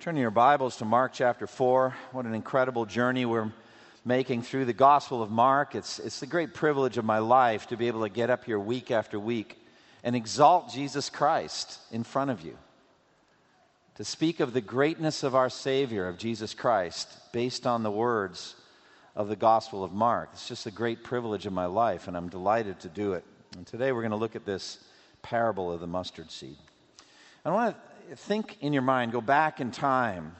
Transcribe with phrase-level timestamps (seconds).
[0.00, 1.94] Turn your Bibles to Mark chapter 4.
[2.12, 3.52] What an incredible journey we're
[4.02, 5.74] making through the Gospel of Mark.
[5.74, 8.58] It's, it's the great privilege of my life to be able to get up here
[8.58, 9.62] week after week
[10.02, 12.56] and exalt Jesus Christ in front of you.
[13.96, 18.56] To speak of the greatness of our Savior, of Jesus Christ, based on the words
[19.14, 20.30] of the Gospel of Mark.
[20.32, 23.24] It's just a great privilege of my life, and I'm delighted to do it.
[23.54, 24.82] And today we're going to look at this
[25.20, 26.56] parable of the mustard seed.
[27.44, 30.34] I want to think in your mind, go back in time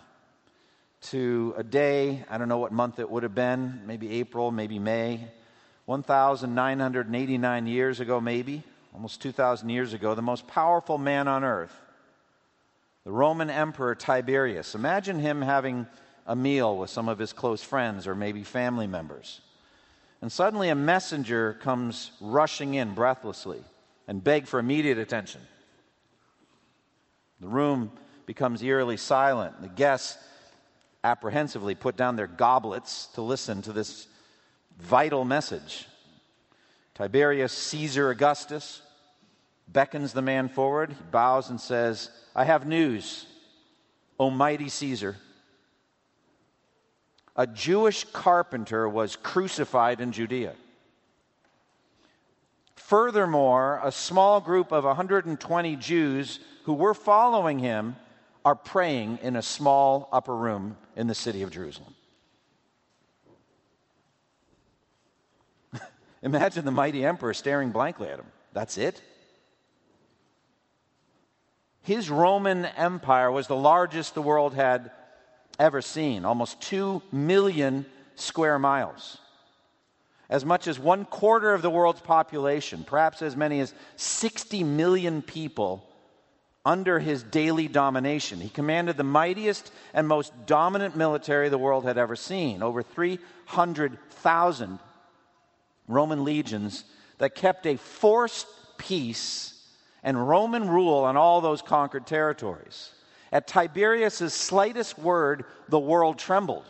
[1.03, 4.79] to a day, I don't know what month it would have been, maybe April, maybe
[4.79, 5.29] May,
[5.87, 8.63] 1,989 years ago, maybe,
[8.95, 11.75] almost 2,000 years ago, the most powerful man on earth,
[13.05, 14.75] the Roman Emperor Tiberius.
[14.75, 15.87] Imagine him having
[16.27, 19.41] a meal with some of his close friends or maybe family members.
[20.23, 23.63] And suddenly a messenger comes rushing in breathlessly
[24.07, 25.41] and beg for immediate attention.
[27.41, 27.93] The room
[28.27, 29.61] becomes eerily silent.
[29.63, 30.23] The guests
[31.03, 34.07] apprehensively put down their goblets to listen to this
[34.79, 35.87] vital message.
[36.95, 38.83] Tiberius Caesar Augustus
[39.67, 40.91] beckons the man forward.
[40.91, 43.27] He bows and says, I have news,
[44.19, 45.17] O mighty Caesar.
[47.37, 50.55] A Jewish carpenter was crucified in Judea.
[52.91, 57.95] Furthermore, a small group of 120 Jews who were following him
[58.45, 61.95] are praying in a small upper room in the city of Jerusalem.
[66.23, 68.27] Imagine the mighty emperor staring blankly at him.
[68.55, 69.01] That's it?
[71.83, 74.91] His Roman Empire was the largest the world had
[75.61, 79.19] ever seen, almost 2 million square miles.
[80.31, 85.21] As much as one quarter of the world's population, perhaps as many as 60 million
[85.23, 85.85] people
[86.65, 88.41] under his daily domination.
[88.41, 94.79] He commanded the mightiest and most dominant military the world had ever seen over 300,000
[95.89, 96.85] Roman legions
[97.19, 98.47] that kept a forced
[98.79, 99.55] peace
[100.03, 102.93] and Roman rule on all those conquered territories.
[103.33, 106.65] At Tiberius's slightest word, the world trembled.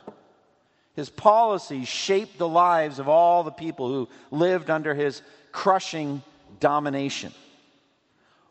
[0.94, 6.22] His policies shaped the lives of all the people who lived under his crushing
[6.58, 7.32] domination.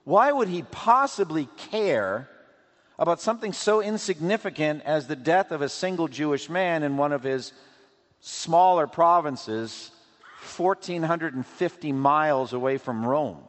[0.03, 2.29] Why would he possibly care
[2.97, 7.23] about something so insignificant as the death of a single Jewish man in one of
[7.23, 7.53] his
[8.21, 9.91] smaller provinces,
[10.57, 13.43] 1,450 miles away from Rome?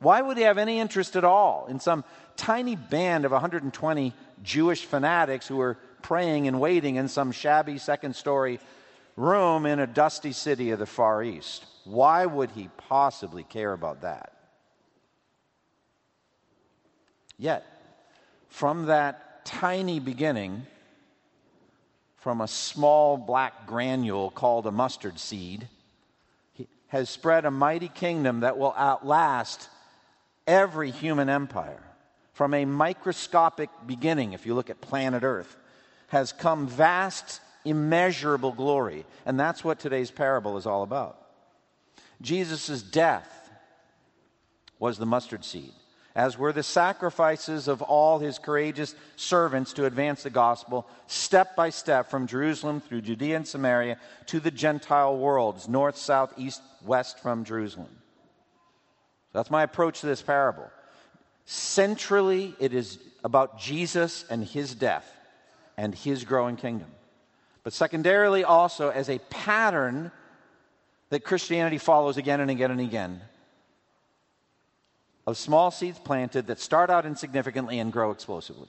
[0.00, 2.04] Why would he have any interest at all in some
[2.36, 8.16] tiny band of 120 Jewish fanatics who were praying and waiting in some shabby second
[8.16, 8.60] story
[9.16, 11.64] room in a dusty city of the Far East?
[11.84, 14.32] Why would he possibly care about that?
[17.38, 17.64] Yet,
[18.48, 20.66] from that tiny beginning,
[22.16, 25.68] from a small black granule called a mustard seed,
[26.52, 29.68] he has spread a mighty kingdom that will outlast
[30.46, 31.82] every human empire.
[32.32, 35.56] From a microscopic beginning, if you look at planet Earth,
[36.08, 39.06] has come vast, immeasurable glory.
[39.24, 41.18] And that's what today's parable is all about.
[42.20, 43.50] Jesus' death
[44.78, 45.72] was the mustard seed
[46.18, 51.70] as were the sacrifices of all his courageous servants to advance the gospel step by
[51.70, 57.20] step from Jerusalem through Judea and Samaria to the Gentile worlds, north, south, east, west
[57.20, 57.96] from Jerusalem.
[59.32, 60.68] So That's my approach to this parable.
[61.44, 65.08] Centrally, it is about Jesus and his death
[65.78, 66.90] and his growing kingdom.
[67.62, 70.10] But secondarily, also as a pattern
[71.08, 73.22] that Christianity follows again and again and again
[75.26, 78.68] of small seeds planted that start out insignificantly and grow explosively.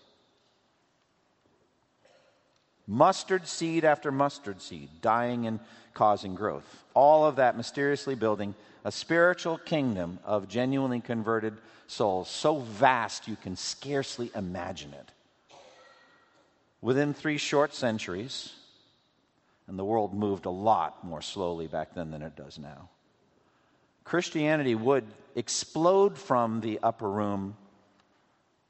[2.86, 5.59] Mustard seed after mustard seed, dying and
[5.94, 6.84] causing growth.
[6.94, 11.56] All of that mysteriously building a spiritual kingdom of genuinely converted
[11.88, 15.12] souls, so vast you can scarcely imagine it.
[16.81, 18.53] Within three short centuries,
[19.67, 22.90] and the world moved a lot more slowly back then than it does now.
[24.03, 25.05] Christianity would
[25.35, 27.55] explode from the upper room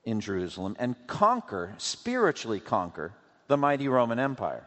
[0.03, 3.13] in Jerusalem and conquer, spiritually conquer,
[3.47, 4.65] the mighty Roman Empire.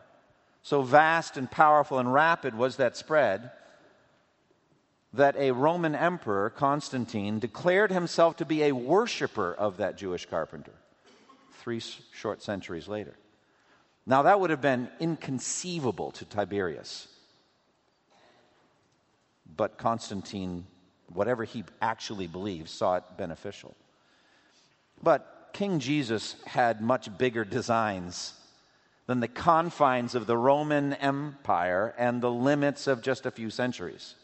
[0.63, 3.51] So vast and powerful and rapid was that spread
[5.13, 10.73] that a Roman emperor, Constantine, declared himself to be a worshiper of that Jewish carpenter
[11.63, 11.81] three
[12.13, 13.15] short centuries later.
[14.05, 17.09] Now, that would have been inconceivable to Tiberius
[19.57, 20.67] but Constantine,
[21.13, 23.75] whatever he actually believed, saw it beneficial.
[25.03, 28.35] But King Jesus had much bigger designs
[29.07, 34.15] than the confines of the Roman Empire and the limits of just a few centuries.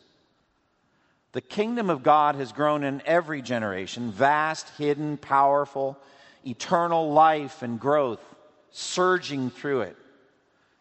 [1.33, 5.99] The kingdom of God has grown in every generation vast, hidden, powerful,
[6.47, 8.21] eternal life and growth
[8.71, 9.97] surging through it.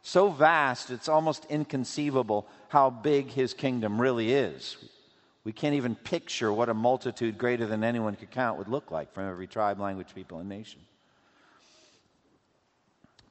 [0.02, 4.78] So vast, it's almost inconceivable how big his kingdom really is.
[5.44, 9.14] We can't even picture what a multitude greater than anyone could count would look like
[9.14, 10.82] from every tribe, language, people, and nation.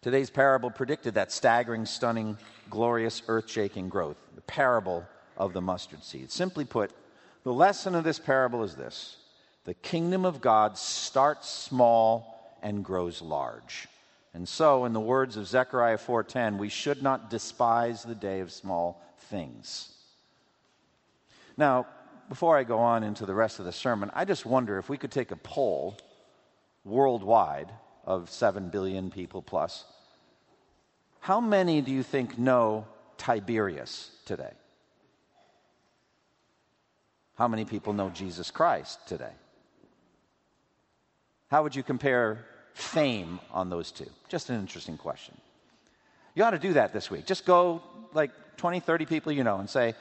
[0.03, 2.39] Today's parable predicted that staggering, stunning,
[2.71, 5.05] glorious, earth shaking growth, the parable
[5.37, 6.31] of the mustard seed.
[6.31, 6.93] Simply put,
[7.43, 9.17] the lesson of this parable is this
[9.65, 13.89] the kingdom of God starts small and grows large.
[14.37, 18.53] And so, in the words of Zechariah 4:10, we should not despise the day of
[18.53, 19.97] small things.
[21.57, 21.87] Now,
[22.29, 24.99] before I go on into the rest of the sermon, I just wonder if we
[24.99, 25.97] could take a poll
[26.85, 27.73] worldwide
[28.05, 29.87] of 7 billion people plus.
[31.21, 32.87] How many do you think know
[33.17, 34.53] Tiberius today?
[37.37, 39.33] How many people know Jesus Christ today?
[41.49, 42.45] How would you compare
[42.77, 44.07] fame on those two?
[44.29, 45.35] Just an interesting question.
[46.35, 47.25] You ought to do that this week.
[47.25, 47.83] Just go
[48.13, 49.95] like 20, 30 people you know and say,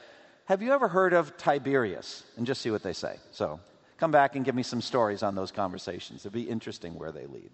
[0.44, 2.22] Have you ever heard of Tiberius?
[2.36, 3.16] And just see what they say.
[3.32, 3.60] So
[3.96, 6.20] come back and give me some stories on those conversations.
[6.22, 7.50] It'd be interesting where they lead.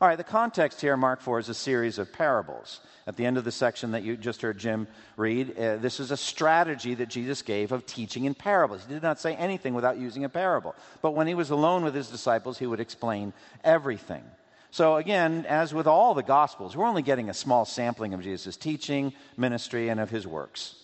[0.00, 2.80] All right, the context here, Mark 4, is a series of parables.
[3.06, 6.10] At the end of the section that you just heard Jim read, uh, this is
[6.10, 8.84] a strategy that Jesus gave of teaching in parables.
[8.86, 10.74] He did not say anything without using a parable.
[11.00, 13.32] But when he was alone with his disciples, he would explain
[13.62, 14.24] everything.
[14.72, 18.56] So, again, as with all the Gospels, we're only getting a small sampling of Jesus'
[18.56, 20.74] teaching, ministry, and of his works.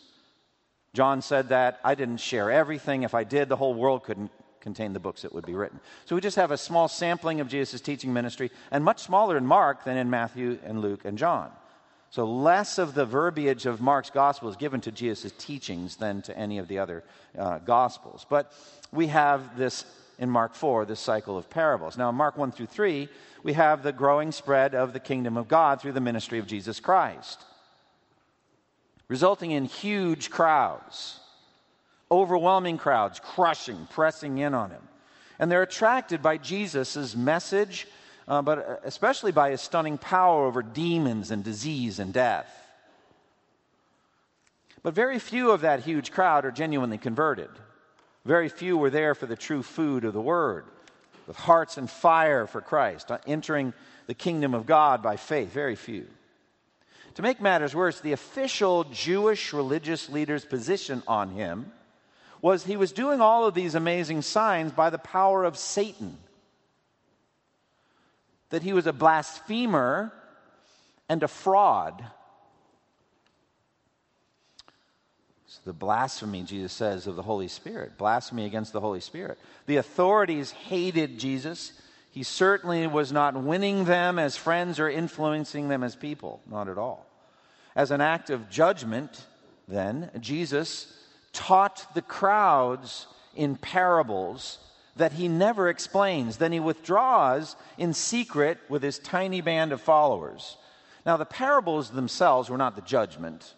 [0.94, 3.02] John said that I didn't share everything.
[3.02, 4.30] If I did, the whole world couldn't
[4.60, 5.80] contain the books that would be written.
[6.04, 9.46] So we just have a small sampling of Jesus' teaching ministry, and much smaller in
[9.46, 11.50] Mark than in Matthew and Luke and John.
[12.10, 16.36] So less of the verbiage of Mark's gospel is given to Jesus' teachings than to
[16.36, 17.04] any of the other
[17.38, 18.26] uh, gospels.
[18.28, 18.52] But
[18.92, 19.84] we have this
[20.18, 21.96] in Mark 4, this cycle of parables.
[21.96, 23.08] Now, in Mark 1 through 3,
[23.42, 26.80] we have the growing spread of the kingdom of God through the ministry of Jesus
[26.80, 27.42] Christ,
[29.08, 31.20] resulting in huge crowds
[32.10, 34.82] overwhelming crowds, crushing, pressing in on him.
[35.38, 37.86] And they're attracted by Jesus' message,
[38.28, 42.48] uh, but especially by his stunning power over demons and disease and death.
[44.82, 47.50] But very few of that huge crowd are genuinely converted.
[48.24, 50.64] Very few were there for the true food of the word,
[51.26, 53.72] with hearts and fire for Christ, uh, entering
[54.06, 55.52] the kingdom of God by faith.
[55.52, 56.06] Very few.
[57.14, 61.72] To make matters worse, the official Jewish religious leaders' position on him
[62.42, 66.16] was he was doing all of these amazing signs by the power of Satan.
[68.50, 70.12] That he was a blasphemer
[71.08, 72.04] and a fraud.
[75.46, 79.38] So the blasphemy, Jesus says, of the Holy Spirit, blasphemy against the Holy Spirit.
[79.66, 81.72] The authorities hated Jesus.
[82.12, 86.78] He certainly was not winning them as friends or influencing them as people, not at
[86.78, 87.06] all.
[87.76, 89.26] As an act of judgment,
[89.68, 90.92] then, Jesus
[91.32, 94.58] taught the crowds in parables
[94.96, 96.36] that he never explains.
[96.36, 100.56] Then he withdraws in secret with his tiny band of followers.
[101.06, 103.54] Now, the parables themselves were not the judgment.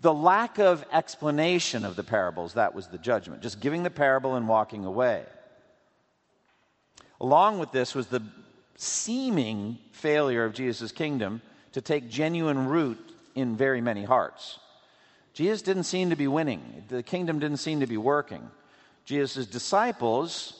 [0.00, 3.42] The lack of explanation of the parables, that was the judgment.
[3.42, 5.24] Just giving the parable and walking away.
[7.20, 8.22] Along with this was the
[8.76, 11.42] seeming failure of Jesus' kingdom
[11.72, 12.98] to take genuine root
[13.34, 14.60] in very many hearts.
[15.38, 18.50] Jesus didn't seem to be winning, the kingdom didn't seem to be working.
[19.04, 20.52] Jesus' disciples,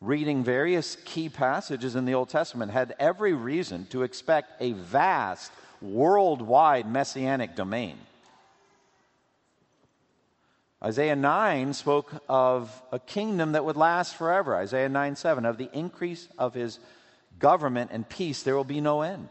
[0.00, 5.52] reading various key passages in the Old Testament, had every reason to expect a vast,
[5.82, 7.98] worldwide messianic domain.
[10.82, 14.56] Isaiah 9 spoke of a kingdom that would last forever.
[14.56, 16.78] Isaiah 9 7, of the increase of his
[17.38, 19.28] government and peace, there will be no end.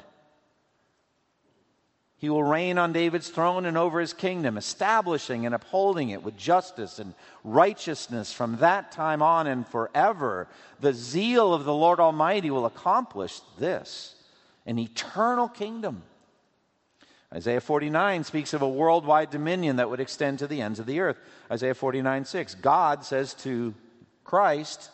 [2.25, 6.35] He will reign on David's throne and over his kingdom, establishing and upholding it with
[6.35, 7.13] justice and
[7.43, 10.47] righteousness from that time on and forever.
[10.79, 14.15] The zeal of the Lord Almighty will accomplish this
[14.65, 16.01] an eternal kingdom.
[17.31, 21.01] Isaiah 49 speaks of a worldwide dominion that would extend to the ends of the
[21.01, 21.19] earth.
[21.51, 22.55] Isaiah 49 6.
[22.55, 23.75] God says to
[24.23, 24.89] Christ,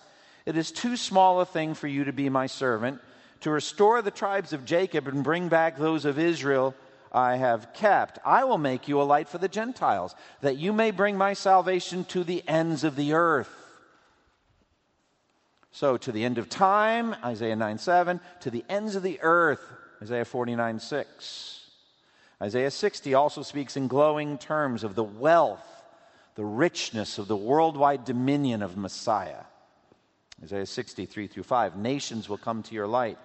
[0.45, 3.00] It is too small a thing for you to be my servant,
[3.39, 6.75] to restore the tribes of Jacob and bring back those of Israel
[7.12, 8.20] I have kept.
[8.25, 12.06] I will make you a light for the Gentiles, that you may bring my salvation
[12.06, 13.53] to the ends of the earth.
[15.74, 19.62] So, to the end of time, Isaiah 9 7, to the ends of the earth,
[20.01, 21.58] Isaiah 49 6.
[22.41, 25.65] Isaiah 60 also speaks in glowing terms of the wealth,
[26.36, 29.44] the richness of the worldwide dominion of Messiah.
[30.44, 31.77] Isaiah 63 through 5.
[31.77, 33.20] Nations will come to your light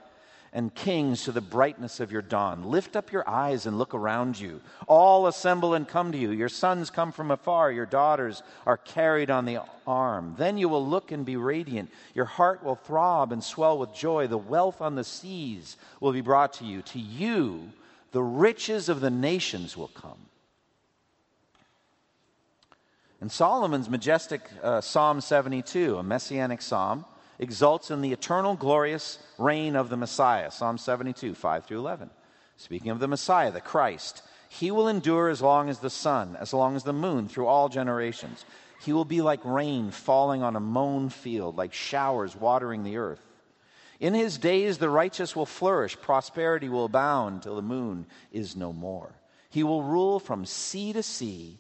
[0.52, 2.64] and kings to the brightness of your dawn.
[2.64, 4.60] Lift up your eyes and look around you.
[4.86, 6.30] All assemble and come to you.
[6.30, 10.34] Your sons come from afar, your daughters are carried on the arm.
[10.38, 11.90] Then you will look and be radiant.
[12.14, 14.26] Your heart will throb and swell with joy.
[14.26, 16.82] The wealth on the seas will be brought to you.
[16.82, 17.70] To you,
[18.12, 20.18] the riches of the nations will come.
[23.20, 27.04] And Solomon's majestic uh, Psalm 72, a messianic psalm,
[27.38, 30.50] exults in the eternal glorious reign of the Messiah.
[30.50, 32.10] Psalm 72, 5 through 11.
[32.56, 36.54] Speaking of the Messiah, the Christ, he will endure as long as the sun, as
[36.54, 38.44] long as the moon, through all generations.
[38.82, 43.20] He will be like rain falling on a mown field, like showers watering the earth.
[43.98, 48.72] In his days, the righteous will flourish, prosperity will abound till the moon is no
[48.72, 49.14] more.
[49.48, 51.58] He will rule from sea to sea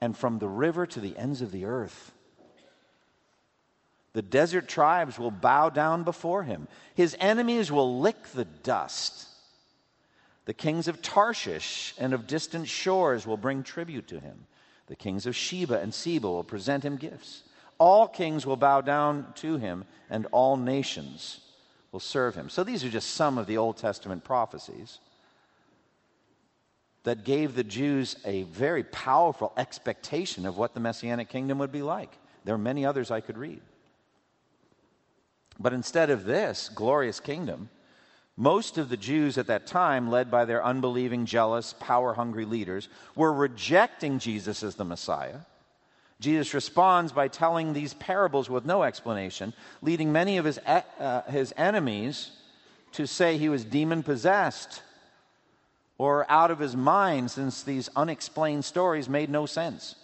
[0.00, 2.12] and from the river to the ends of the earth.
[4.14, 6.68] The desert tribes will bow down before him.
[6.94, 9.26] His enemies will lick the dust.
[10.44, 14.46] The kings of Tarshish and of distant shores will bring tribute to him.
[14.86, 17.44] The kings of Sheba and Seba will present him gifts.
[17.78, 21.40] All kings will bow down to him, and all nations
[21.90, 22.48] will serve him.
[22.48, 24.98] So these are just some of the Old Testament prophecies
[27.04, 31.82] that gave the Jews a very powerful expectation of what the Messianic kingdom would be
[31.82, 32.12] like.
[32.44, 33.60] There are many others I could read.
[35.58, 37.68] But instead of this glorious kingdom,
[38.36, 42.88] most of the Jews at that time, led by their unbelieving, jealous, power hungry leaders,
[43.14, 45.40] were rejecting Jesus as the Messiah.
[46.18, 51.52] Jesus responds by telling these parables with no explanation, leading many of his, uh, his
[51.56, 52.30] enemies
[52.92, 54.82] to say he was demon possessed
[55.98, 59.96] or out of his mind, since these unexplained stories made no sense.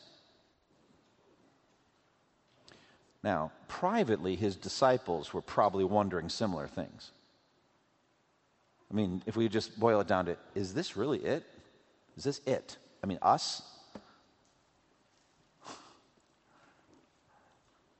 [3.22, 7.10] Now, privately, his disciples were probably wondering similar things.
[8.90, 11.44] I mean, if we just boil it down to, is this really it?
[12.16, 12.76] Is this it?
[13.02, 13.62] I mean, us?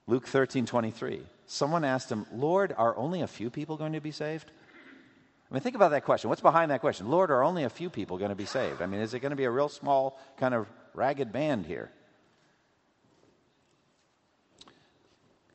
[0.07, 1.21] Luke 13, 23.
[1.47, 4.51] Someone asked him, Lord, are only a few people going to be saved?
[5.51, 6.29] I mean, think about that question.
[6.31, 7.11] What's behind that question?
[7.11, 8.83] Lord, are only a few people going to be saved?
[8.83, 11.91] I mean, is it going to be a real small, kind of ragged band here?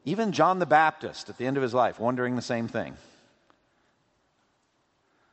[0.05, 2.95] Even John the Baptist at the end of his life, wondering the same thing.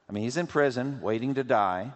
[0.08, 1.92] I mean, he's in prison, waiting to die.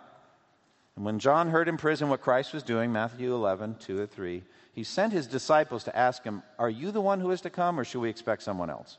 [0.96, 4.42] And when John heard in prison what Christ was doing, Matthew 11, 2 or 3,
[4.72, 7.78] he sent his disciples to ask him, Are you the one who is to come,
[7.78, 8.98] or should we expect someone else?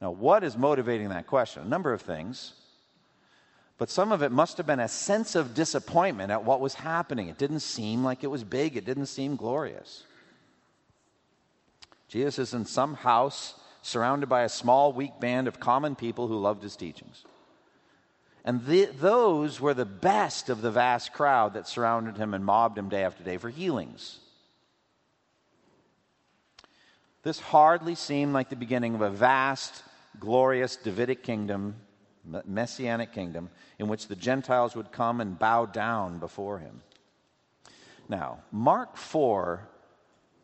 [0.00, 1.62] Now, what is motivating that question?
[1.62, 2.54] A number of things.
[3.78, 7.28] But some of it must have been a sense of disappointment at what was happening.
[7.28, 10.04] It didn't seem like it was big, it didn't seem glorious.
[12.10, 16.40] Jesus is in some house surrounded by a small, weak band of common people who
[16.40, 17.24] loved his teachings.
[18.44, 22.76] And the, those were the best of the vast crowd that surrounded him and mobbed
[22.76, 24.18] him day after day for healings.
[27.22, 29.84] This hardly seemed like the beginning of a vast,
[30.18, 31.76] glorious Davidic kingdom,
[32.44, 36.82] messianic kingdom, in which the Gentiles would come and bow down before him.
[38.08, 39.68] Now, Mark 4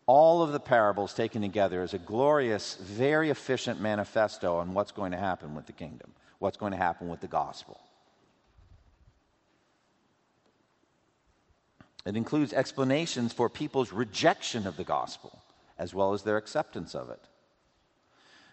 [0.06, 5.12] all of the parables taken together is a glorious, very efficient manifesto on what's going
[5.12, 7.80] to happen with the kingdom, what's going to happen with the gospel.
[12.04, 15.42] It includes explanations for people's rejection of the gospel
[15.78, 17.20] as well as their acceptance of it.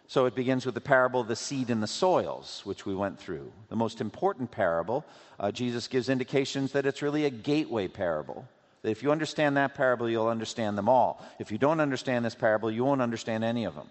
[0.08, 3.20] So it begins with the parable of the seed in the soils, which we went
[3.20, 3.52] through.
[3.70, 5.06] The most important parable,
[5.40, 8.48] uh, Jesus gives indications that it's really a gateway parable.
[8.84, 11.26] That if you understand that parable, you'll understand them all.
[11.40, 13.88] If you don't understand this parable, you won't understand any of them.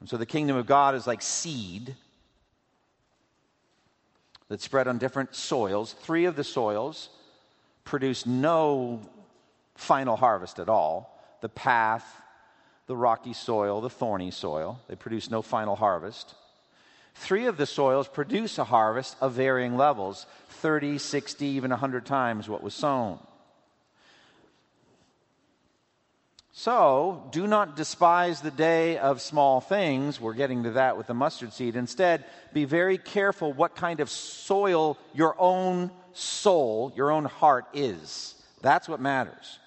[0.00, 1.94] And so the kingdom of God is like seed
[4.48, 5.92] that spread on different soils.
[5.92, 7.08] Three of the soils
[7.84, 9.00] produce no
[9.74, 11.12] final harvest at all
[11.42, 12.22] the path,
[12.86, 14.80] the rocky soil, the thorny soil.
[14.88, 16.34] They produce no final harvest.
[17.18, 22.48] Three of the soils produce a harvest of varying levels 30, 60, even 100 times
[22.48, 23.18] what was sown.
[26.52, 30.20] So, do not despise the day of small things.
[30.20, 31.76] We're getting to that with the mustard seed.
[31.76, 38.34] Instead, be very careful what kind of soil your own soul, your own heart is.
[38.62, 39.58] That's what matters.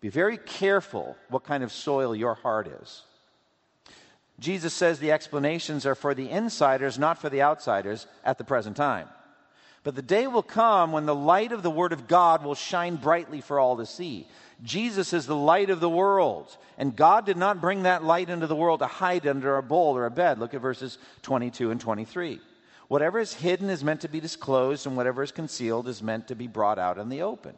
[0.00, 3.02] Be very careful what kind of soil your heart is.
[4.40, 8.76] Jesus says the explanations are for the insiders, not for the outsiders at the present
[8.76, 9.08] time.
[9.84, 12.96] But the day will come when the light of the Word of God will shine
[12.96, 14.26] brightly for all to see.
[14.62, 18.46] Jesus is the light of the world, and God did not bring that light into
[18.46, 20.38] the world to hide under a bowl or a bed.
[20.38, 22.40] Look at verses 22 and 23.
[22.88, 26.34] Whatever is hidden is meant to be disclosed, and whatever is concealed is meant to
[26.34, 27.54] be brought out in the open.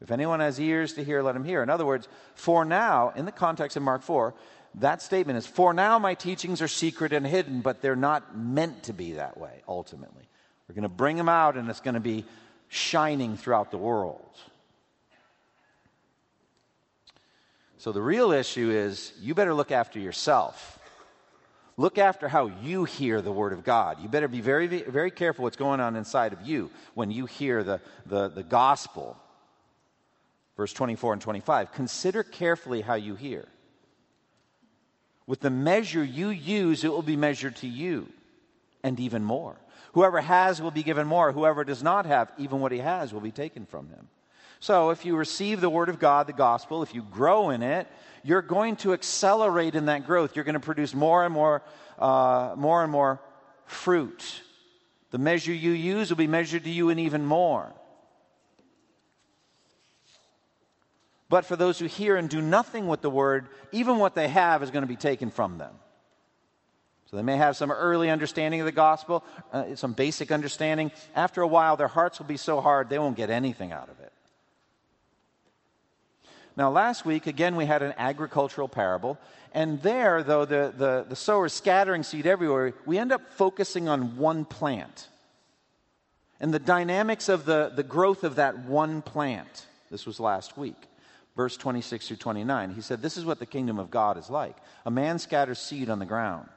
[0.00, 1.62] If anyone has ears to hear, let him hear.
[1.62, 4.32] In other words, for now, in the context of Mark 4,
[4.76, 8.84] that statement is For now, my teachings are secret and hidden, but they're not meant
[8.84, 10.28] to be that way, ultimately.
[10.68, 12.24] We're going to bring them out, and it's going to be
[12.68, 14.36] shining throughout the world.
[17.78, 20.78] So the real issue is you better look after yourself.
[21.76, 24.00] Look after how you hear the Word of God.
[24.02, 27.62] You better be very, very careful what's going on inside of you when you hear
[27.62, 29.16] the, the, the gospel.
[30.56, 31.72] Verse 24 and 25.
[31.72, 33.46] Consider carefully how you hear.
[35.28, 38.08] With the measure you use, it will be measured to you,
[38.82, 39.56] and even more.
[39.92, 41.32] Whoever has will be given more.
[41.32, 44.08] Whoever does not have, even what he has will be taken from him.
[44.58, 47.86] So, if you receive the Word of God, the gospel, if you grow in it,
[48.24, 50.34] you're going to accelerate in that growth.
[50.34, 51.62] You're going to produce more and more,
[51.98, 53.20] uh, more and more
[53.66, 54.40] fruit.
[55.10, 57.70] The measure you use will be measured to you and even more.
[61.28, 64.62] But for those who hear and do nothing with the word, even what they have
[64.62, 65.74] is going to be taken from them.
[67.10, 70.90] So they may have some early understanding of the gospel, uh, some basic understanding.
[71.14, 74.00] After a while, their hearts will be so hard they won't get anything out of
[74.00, 74.12] it.
[76.56, 79.18] Now, last week, again, we had an agricultural parable.
[79.54, 83.88] And there, though the, the, the sower is scattering seed everywhere, we end up focusing
[83.88, 85.08] on one plant
[86.40, 89.66] and the dynamics of the, the growth of that one plant.
[89.90, 90.87] This was last week
[91.38, 92.74] verse 26 through 29.
[92.74, 94.56] He said, This is what the kingdom of God is like.
[94.84, 96.48] A man scatters seed on the ground.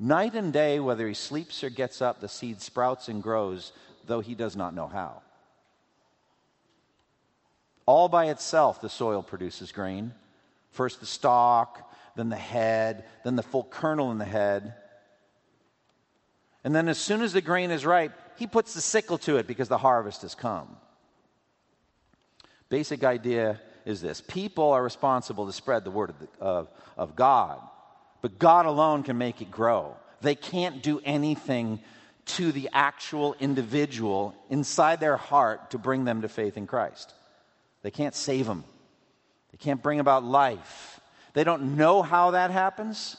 [0.00, 3.72] Night and day, whether he sleeps or gets up, the seed sprouts and grows,
[4.06, 5.20] though he does not know how.
[7.84, 10.14] All by itself, the soil produces grain.
[10.70, 14.72] First the stalk, then the head, then the full kernel in the head.
[16.64, 19.46] And then, as soon as the grain is ripe, he puts the sickle to it
[19.46, 20.78] because the harvest has come.
[22.68, 27.16] Basic idea is this people are responsible to spread the word of, the, of, of
[27.16, 27.60] God,
[28.20, 29.96] but God alone can make it grow.
[30.20, 31.80] They can't do anything
[32.26, 37.14] to the actual individual inside their heart to bring them to faith in Christ.
[37.82, 38.64] They can't save them,
[39.52, 41.00] they can't bring about life.
[41.34, 43.16] They don't know how that happens.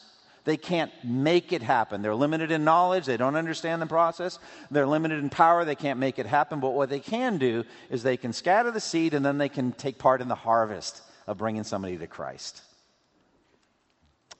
[0.49, 2.01] They can't make it happen.
[2.01, 3.05] They're limited in knowledge.
[3.05, 4.39] They don't understand the process.
[4.71, 5.63] They're limited in power.
[5.63, 6.59] They can't make it happen.
[6.59, 9.73] But what they can do is they can scatter the seed and then they can
[9.73, 12.63] take part in the harvest of bringing somebody to Christ.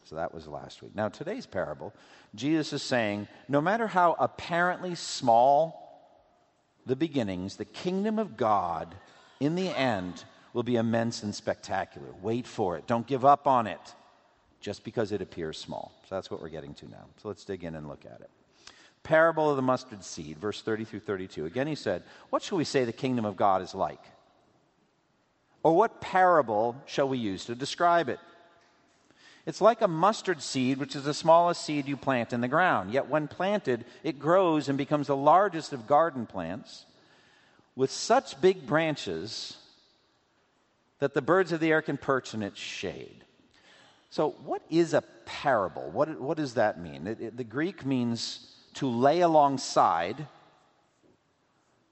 [0.05, 0.95] So that was last week.
[0.95, 1.93] Now, today's parable,
[2.33, 6.09] Jesus is saying no matter how apparently small
[6.87, 8.95] the beginnings, the kingdom of God
[9.39, 12.07] in the end will be immense and spectacular.
[12.19, 12.87] Wait for it.
[12.87, 13.93] Don't give up on it
[14.59, 15.91] just because it appears small.
[16.07, 17.05] So that's what we're getting to now.
[17.21, 18.29] So let's dig in and look at it.
[19.03, 21.45] Parable of the mustard seed, verse 30 through 32.
[21.45, 24.03] Again, he said, What shall we say the kingdom of God is like?
[25.63, 28.19] Or what parable shall we use to describe it?
[29.45, 32.91] It's like a mustard seed, which is the smallest seed you plant in the ground.
[32.91, 36.85] Yet when planted, it grows and becomes the largest of garden plants
[37.75, 39.57] with such big branches
[40.99, 43.23] that the birds of the air can perch in its shade.
[44.11, 45.89] So, what is a parable?
[45.91, 47.05] What, what does that mean?
[47.05, 50.25] It, it, the Greek means to lay alongside.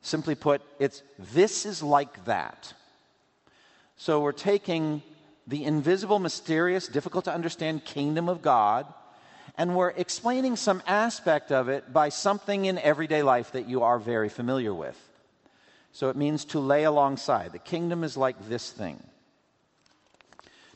[0.02, 2.74] Simply put, it's this is like that.
[3.98, 5.04] So, we're taking
[5.46, 8.92] the invisible, mysterious, difficult to understand kingdom of God,
[9.56, 14.00] and we're explaining some aspect of it by something in everyday life that you are
[14.00, 14.98] very familiar with.
[15.92, 17.52] So, it means to lay alongside.
[17.52, 19.04] The kingdom is like this thing.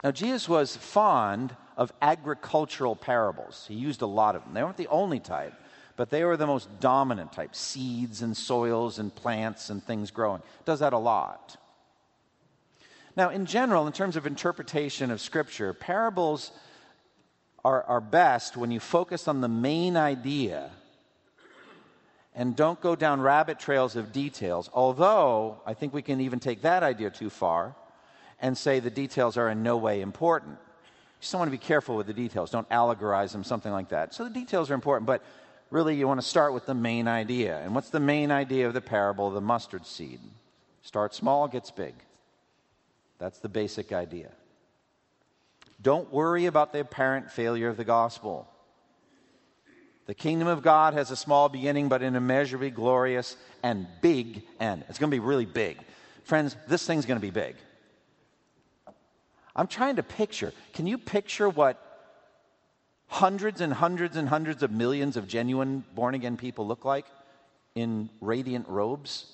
[0.03, 3.65] Now, Jesus was fond of agricultural parables.
[3.67, 4.53] He used a lot of them.
[4.53, 5.53] They weren't the only type,
[5.95, 10.41] but they were the most dominant type seeds and soils and plants and things growing.
[10.65, 11.57] Does that a lot.
[13.15, 16.51] Now, in general, in terms of interpretation of Scripture, parables
[17.63, 20.71] are, are best when you focus on the main idea
[22.33, 24.69] and don't go down rabbit trails of details.
[24.73, 27.75] Although, I think we can even take that idea too far
[28.41, 30.53] and say the details are in no way important.
[30.53, 32.49] You just want to be careful with the details.
[32.49, 34.13] Don't allegorize them, something like that.
[34.13, 35.23] So the details are important, but
[35.69, 37.59] really you want to start with the main idea.
[37.59, 40.19] And what's the main idea of the parable of the mustard seed?
[40.81, 41.93] Start small, gets big.
[43.19, 44.31] That's the basic idea.
[45.79, 48.47] Don't worry about the apparent failure of the gospel.
[50.07, 54.83] The kingdom of God has a small beginning, but an immeasurably glorious and big end.
[54.89, 55.77] It's going to be really big.
[56.23, 57.55] Friends, this thing's going to be big.
[59.55, 60.53] I'm trying to picture.
[60.73, 61.79] Can you picture what
[63.07, 67.05] hundreds and hundreds and hundreds of millions of genuine born again people look like
[67.75, 69.25] in radiant robes?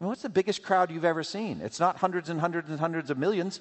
[0.00, 1.60] I mean, what's the biggest crowd you've ever seen?
[1.62, 3.60] It's not hundreds and hundreds and hundreds of millions.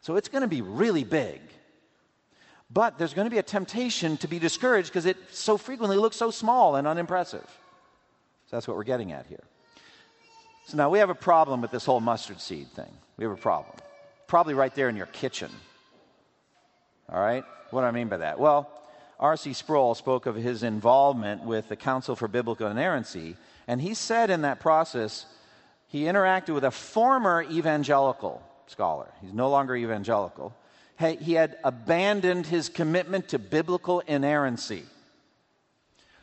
[0.00, 1.40] So it's going to be really big.
[2.72, 6.16] But there's going to be a temptation to be discouraged because it so frequently looks
[6.16, 7.44] so small and unimpressive.
[8.46, 9.44] So that's what we're getting at here.
[10.66, 12.90] So now we have a problem with this whole mustard seed thing.
[13.22, 13.76] We have a problem.
[14.26, 15.52] Probably right there in your kitchen.
[17.08, 17.44] All right?
[17.70, 18.40] What do I mean by that?
[18.40, 18.68] Well,
[19.20, 19.52] R.C.
[19.52, 23.36] Sproul spoke of his involvement with the Council for Biblical Inerrancy,
[23.68, 25.26] and he said in that process,
[25.86, 29.06] he interacted with a former evangelical scholar.
[29.20, 30.52] He's no longer evangelical.
[30.98, 34.82] He had abandoned his commitment to biblical inerrancy,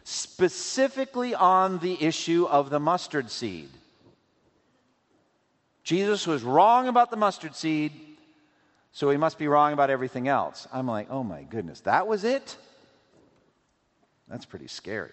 [0.03, 3.69] specifically on the issue of the mustard seed.
[5.89, 7.91] Jesus was wrong about the mustard seed,
[8.91, 10.67] so he must be wrong about everything else.
[10.71, 12.57] I'm like, oh my goodness, that was it?
[14.27, 15.09] That's pretty scary.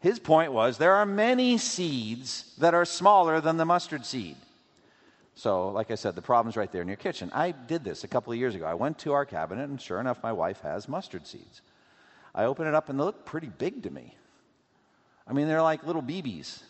[0.00, 4.36] His point was there are many seeds that are smaller than the mustard seed.
[5.34, 7.30] So, like I said, the problem's right there in your kitchen.
[7.32, 8.66] I did this a couple of years ago.
[8.66, 11.62] I went to our cabinet, and sure enough, my wife has mustard seeds.
[12.34, 14.14] I open it up, and they look pretty big to me.
[15.26, 16.60] I mean, they're like little BBs.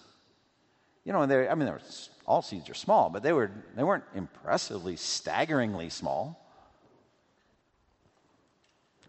[1.05, 1.81] You know, and they're, I mean, they're,
[2.29, 6.39] all seeds are small, but they, were, they weren't impressively, staggeringly small.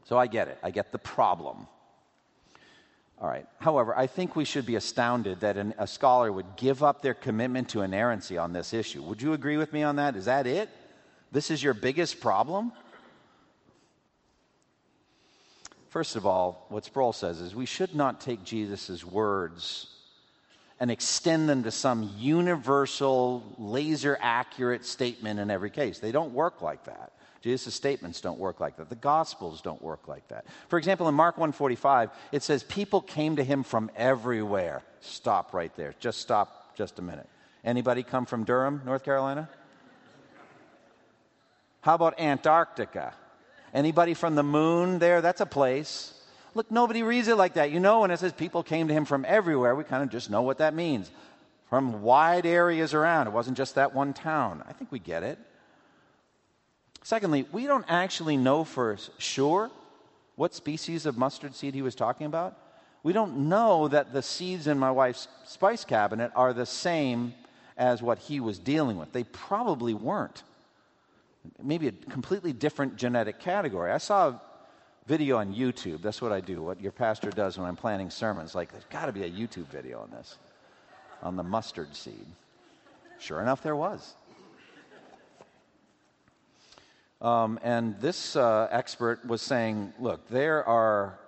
[0.06, 0.58] So I get it.
[0.64, 1.68] I get the problem.
[3.20, 3.46] All right.
[3.60, 7.14] However, I think we should be astounded that an, a scholar would give up their
[7.14, 9.04] commitment to inerrancy on this issue.
[9.04, 10.16] Would you agree with me on that?
[10.16, 10.70] Is that it?
[11.34, 12.72] This is your biggest problem?
[15.90, 19.88] First of all, what Sproul says is we should not take Jesus' words
[20.80, 26.00] and extend them to some universal, laser accurate statement in every case.
[26.00, 27.12] They don't work like that.
[27.42, 28.90] Jesus' statements don't work like that.
[28.90, 30.46] The Gospels don't work like that.
[30.68, 34.82] For example, in Mark 145, it says, People came to him from everywhere.
[35.02, 35.96] Stop right there.
[36.00, 37.28] Just stop just a minute.
[37.64, 39.50] Anybody come from Durham, North Carolina?
[41.82, 43.14] How about Antarctica?
[43.74, 45.22] Anybody from the moon there?
[45.22, 46.14] That's a place.
[46.56, 47.72] Look, nobody reads it like that.
[47.72, 50.30] You know, when it says people came to him from everywhere, we kind of just
[50.30, 51.12] know what that means.
[51.70, 53.28] From wide areas around.
[53.28, 54.64] It wasn't just that one town.
[54.68, 55.38] I think we get it.
[57.04, 59.70] Secondly, we don't actually know for sure
[60.36, 62.58] what species of mustard seed he was talking about.
[63.04, 67.34] We don't know that the seeds in my wife's spice cabinet are the same
[67.78, 69.14] as what he was dealing with.
[69.14, 70.44] They probably weren't.
[71.64, 73.92] Maybe a completely different genetic category.
[73.92, 74.40] I saw
[75.10, 76.04] video on YouTube.
[76.04, 78.54] That's what I do, what your pastor does when I'm planning sermons.
[78.54, 80.38] Like, there's got to be a YouTube video on this,
[81.24, 82.28] on the mustard seed.
[83.18, 84.14] Sure enough, there was.
[87.22, 91.20] Um, and this uh, expert was saying, look, there are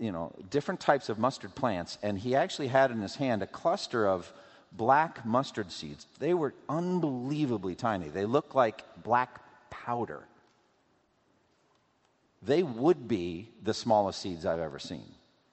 [0.00, 3.46] you know different types of mustard plants, and he actually had in his hand a
[3.46, 4.32] cluster of
[4.70, 6.06] black mustard seeds.
[6.20, 8.08] They were unbelievably tiny.
[8.08, 10.22] They looked like black powder.
[12.44, 15.06] They would be the smallest seeds I've ever seen.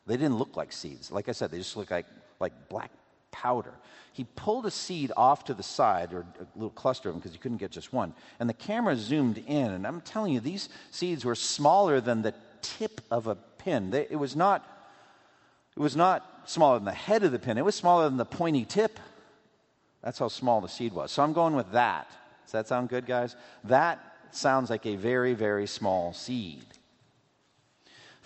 [0.07, 1.11] They didn't look like seeds.
[1.11, 2.07] Like I said, they just look like,
[2.39, 2.91] like black
[3.31, 3.73] powder.
[4.11, 7.31] He pulled a seed off to the side, or a little cluster of them, because
[7.31, 8.13] he couldn't get just one.
[8.39, 12.33] And the camera zoomed in, and I'm telling you, these seeds were smaller than the
[12.61, 13.91] tip of a pin.
[13.91, 14.65] They, it was not.
[15.77, 17.57] It was not smaller than the head of the pin.
[17.57, 18.99] It was smaller than the pointy tip.
[20.01, 21.11] That's how small the seed was.
[21.11, 22.09] So I'm going with that.
[22.45, 23.35] Does that sound good, guys?
[23.63, 23.99] That
[24.31, 26.65] sounds like a very, very small seed.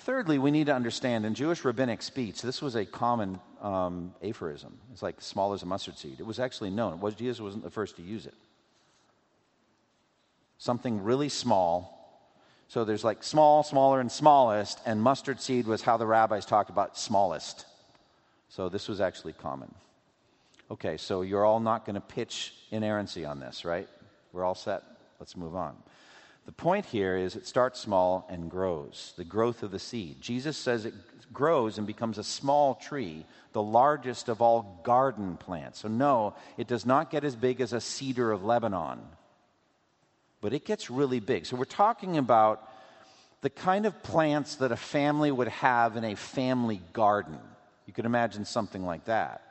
[0.04, 4.78] Thirdly, we need to understand in Jewish rabbinic speech, this was a common um, aphorism.
[4.92, 6.20] It's like small as a mustard seed.
[6.20, 7.00] It was actually known.
[7.00, 8.34] Was, Jesus wasn't the first to use it.
[10.58, 12.28] Something really small.
[12.68, 16.70] So there's like small, smaller, and smallest, and mustard seed was how the rabbis talked
[16.70, 17.66] about smallest.
[18.50, 19.74] So this was actually common.
[20.70, 23.88] Okay, so you're all not going to pitch inerrancy on this, right?
[24.34, 24.84] We're all set.
[25.22, 25.78] Let's move on.
[26.46, 30.20] The point here is it starts small and grows, the growth of the seed.
[30.20, 30.94] Jesus says it
[31.32, 35.80] grows and becomes a small tree, the largest of all garden plants.
[35.80, 39.00] So, no, it does not get as big as a cedar of Lebanon,
[40.42, 41.46] but it gets really big.
[41.46, 42.70] So, we're talking about
[43.42, 47.40] the kind of plants that a family would have in a family garden.
[47.86, 49.42] You could imagine something like that.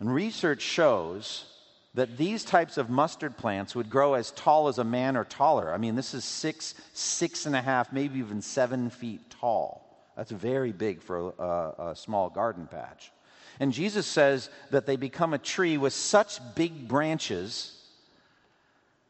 [0.00, 1.44] And research shows
[1.94, 5.72] that these types of mustard plants would grow as tall as a man or taller.
[5.72, 9.86] I mean, this is six, six and a half, maybe even seven feet tall.
[10.16, 13.12] That's very big for a, a small garden patch.
[13.60, 17.78] And Jesus says that they become a tree with such big branches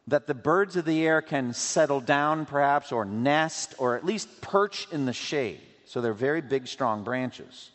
[0.08, 4.40] that the birds of the air can settle down, perhaps, or nest, or at least
[4.40, 5.60] perch in the shade.
[5.84, 7.70] So they're very big, strong branches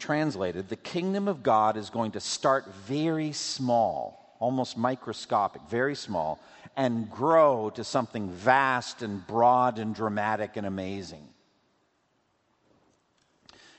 [0.00, 6.40] translated, the kingdom of God is going to start very small, almost microscopic, very small,
[6.76, 11.28] and grow to something vast and broad and dramatic and amazing.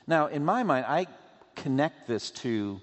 [0.06, 1.06] Now, in my mind, I
[1.54, 2.80] connect this to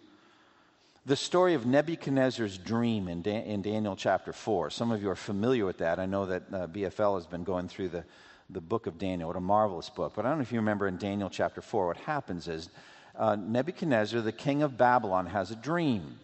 [1.06, 4.69] the story of Nebuchadnezzar's dream in, da- in Daniel chapter 4.
[4.69, 5.99] Some of you are familiar with that.
[5.99, 8.04] I know that uh, BFL has been going through the,
[8.49, 9.28] the book of Daniel.
[9.28, 10.13] What a marvelous book.
[10.15, 12.69] But I don't know if you remember in Daniel chapter 4, what happens is
[13.19, 16.19] uh, Nebuchadnezzar, the king of Babylon, has a dream.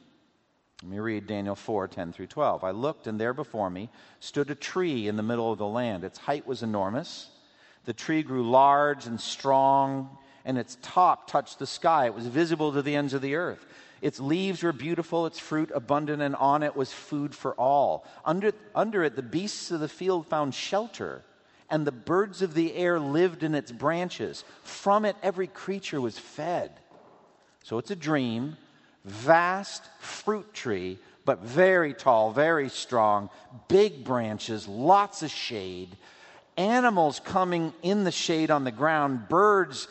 [0.82, 2.64] Let me read Daniel 4 10 through 12.
[2.64, 3.90] I looked, and there before me
[4.22, 6.06] stood a tree in the middle of the land.
[6.06, 7.30] Its height was enormous.
[7.84, 12.06] The tree grew large and strong, and its top touched the sky.
[12.06, 13.66] It was visible to the ends of the earth.
[14.02, 18.06] Its leaves were beautiful, its fruit abundant, and on it was food for all.
[18.24, 21.24] Under, under it, the beasts of the field found shelter
[21.70, 24.44] and the birds of the air lived in its branches.
[24.64, 26.72] From it, every creature was fed.
[27.66, 28.58] So it's a dream,
[29.06, 33.32] vast fruit tree, but very tall, very strong,
[33.68, 35.98] big branches, lots of shade,
[36.58, 39.88] animals coming in the shade on the ground, birds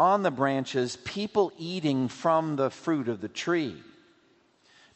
[0.00, 3.76] on the branches, people eating from the fruit of the tree.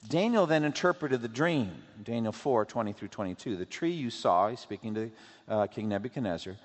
[0.08, 1.70] Daniel then interpreted the dream,
[2.02, 3.56] Daniel 4 20 through 22.
[3.56, 5.10] The tree you saw, he's speaking to
[5.48, 6.56] uh, King Nebuchadnezzar,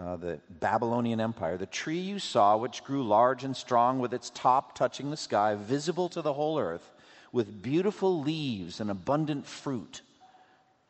[0.00, 4.30] uh, the Babylonian Empire, the tree you saw, which grew large and strong with its
[4.30, 6.90] top touching the sky, visible to the whole earth,
[7.32, 10.00] with beautiful leaves and abundant fruit,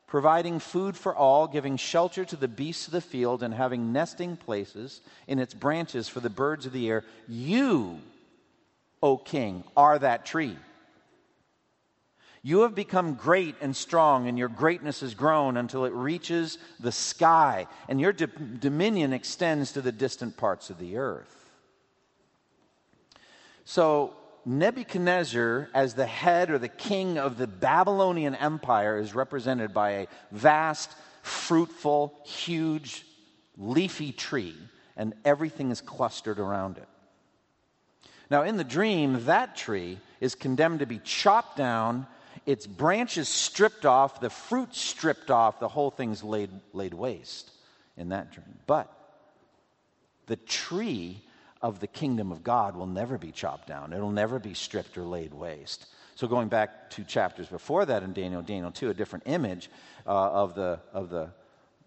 [0.07, 4.37] providing food for all, giving shelter to the beasts of the field, and having nesting
[4.37, 7.05] places in its branches for the birds of the air.
[7.27, 7.99] You,
[9.03, 10.57] O king, are that tree.
[12.42, 16.92] You have become great and strong, and your greatness has grown until it reaches the
[16.92, 21.50] sky, and your dominion extends to the distant parts of the earth.
[23.64, 24.14] So,
[24.46, 30.07] Nebuchadnezzar, as the head or the king of the Babylonian Empire, is represented by a
[30.33, 33.05] vast, fruitful, huge,
[33.59, 34.57] leafy tree,
[34.96, 36.88] and everything is clustered around it.
[38.31, 42.07] Now, in the dream, that tree is condemned to be chopped down
[42.51, 47.53] its branches stripped off, the fruit stripped off, the whole thing's laid, laid waste
[47.97, 48.59] in that dream.
[48.67, 48.93] But
[50.27, 51.23] the tree
[51.63, 55.05] of the kingdom of God will never be chopped down, it'll never be stripped or
[55.05, 55.87] laid waste.
[56.17, 59.71] So, going back two chapters before that in Daniel, Daniel 2, a different image
[60.05, 61.31] uh, of, the, of the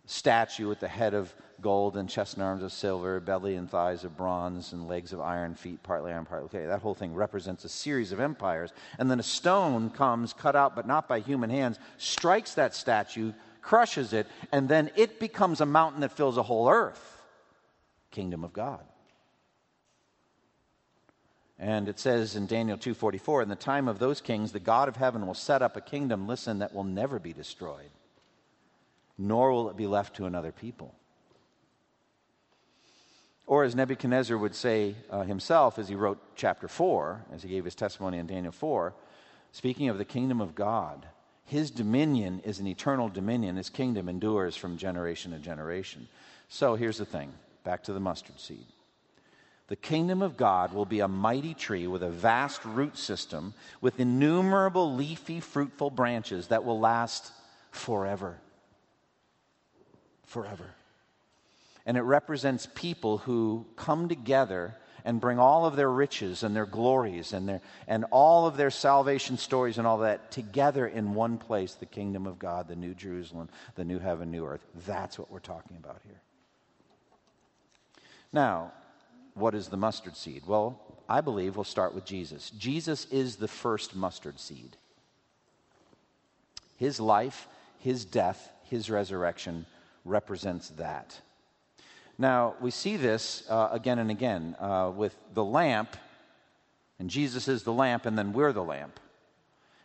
[0.05, 4.03] statue with the head of gold and chest and arms of silver, belly and thighs
[4.03, 6.65] of bronze, and legs of iron, feet partly iron, partly clay.
[6.65, 8.71] That whole thing represents a series of empires.
[8.99, 13.31] And then a stone comes, cut out but not by human hands, strikes that statue,
[13.61, 17.21] crushes it, and then it becomes a mountain that fills a whole earth.
[18.11, 18.83] Kingdom of God.
[21.57, 24.97] And it says in Daniel 2:44, in the time of those kings, the God of
[24.97, 27.89] heaven will set up a kingdom, listen, that will never be destroyed
[29.17, 30.93] nor will it be left to another people.
[33.45, 37.65] Or, as Nebuchadnezzar would say uh, himself as he wrote chapter 4, as he gave
[37.65, 38.93] his testimony in Daniel 4,
[39.51, 41.05] speaking of the kingdom of God,
[41.45, 43.57] his dominion is an eternal dominion.
[43.57, 46.07] His kingdom endures from generation to generation.
[46.47, 47.33] So here's the thing
[47.65, 48.65] back to the mustard seed.
[49.67, 53.99] The kingdom of God will be a mighty tree with a vast root system, with
[53.99, 57.31] innumerable leafy, fruitful branches that will last
[57.71, 58.37] forever
[60.25, 60.65] forever.
[61.85, 66.65] And it represents people who come together and bring all of their riches and their
[66.65, 71.37] glories and, their, and all of their salvation stories and all that together in one
[71.37, 74.65] place the kingdom of God, the new Jerusalem, the new heaven, new earth.
[74.87, 76.21] That's what we're talking about here.
[78.31, 78.71] Now,
[79.33, 80.43] what is the mustard seed?
[80.47, 82.49] Well, I believe we'll start with Jesus.
[82.51, 84.77] Jesus is the first mustard seed.
[86.77, 87.47] His life,
[87.79, 89.65] his death, his resurrection
[90.05, 91.19] represents that.
[92.17, 95.97] Now, we see this uh, again and again uh, with the lamp,
[96.99, 98.99] and Jesus is the lamp, and then we're the lamp.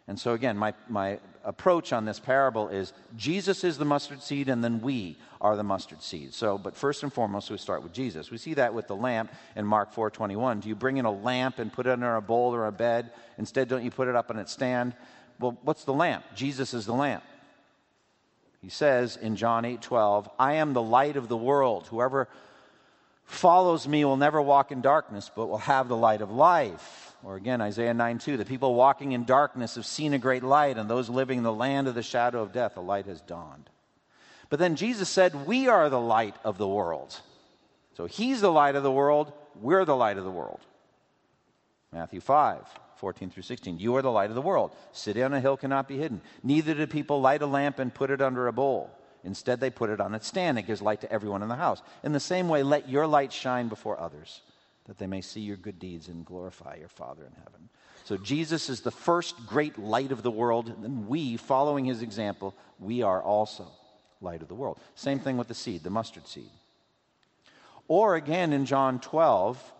[0.07, 4.49] And so, again, my, my approach on this parable is Jesus is the mustard seed,
[4.49, 6.35] and then we are the mustard seed.
[6.35, 8.31] So, but first and foremost, we start with Jesus.
[8.31, 10.61] We see that with the lamp in Mark 4:21.
[10.61, 13.11] Do you bring in a lamp and put it under a bowl or a bed?
[13.37, 14.95] Instead, don't you put it up on its stand?
[15.39, 16.25] Well, what's the lamp?
[16.35, 17.23] Jesus is the lamp.
[18.61, 21.87] He says in John 8:12, "I am the light of the world.
[21.89, 22.29] Whoever
[23.25, 27.37] follows me will never walk in darkness, but will have the light of life." Or
[27.37, 30.89] again, Isaiah 9 2, the people walking in darkness have seen a great light, and
[30.89, 33.71] those living in the land of the shadow of death, a light has dawned.
[34.51, 37.21] But then Jesus said, We are the light of the world.
[37.97, 40.61] So he's the light of the world, we're the light of the world.
[41.93, 42.65] Matthew 5,
[42.99, 43.79] 14 through 16.
[43.79, 44.75] You are the light of the world.
[44.93, 46.21] City on a hill cannot be hidden.
[46.43, 48.91] Neither do people light a lamp and put it under a bowl.
[49.25, 50.59] Instead, they put it on its stand.
[50.59, 51.83] It gives light to everyone in the house.
[52.03, 54.43] In the same way, let your light shine before others
[54.87, 57.69] that they may see your good deeds and glorify your Father in heaven.
[58.05, 62.55] So Jesus is the first great light of the world, and we, following his example,
[62.79, 63.67] we are also
[64.23, 64.81] light of the world.
[64.95, 66.51] Same thing with the seed, the mustard seed.
[67.87, 69.73] Or again in John 12,